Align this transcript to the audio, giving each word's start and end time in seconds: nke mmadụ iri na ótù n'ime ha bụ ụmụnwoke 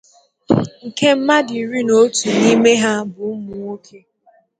nke 0.87 1.07
mmadụ 1.17 1.53
iri 1.63 1.79
na 1.87 1.93
ótù 2.03 2.27
n'ime 2.41 2.71
ha 2.81 2.93
bụ 3.13 3.23
ụmụnwoke 3.33 3.97